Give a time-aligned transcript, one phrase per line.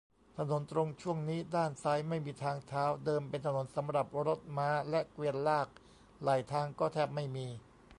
[0.37, 5.67] ถนนตรงช่วงนี้ ด้านซ้ายไม่มีทางเท้า เดิมเป็นถนนสำหรับรถม้าและเกวียนลาก
[6.21, 7.47] ไหล่ทางก็แทบไม่มี